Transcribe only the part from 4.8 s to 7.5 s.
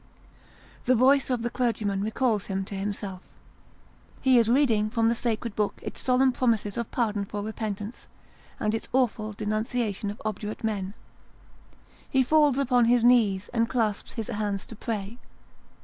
from the sacred book its solemn promises of pardon for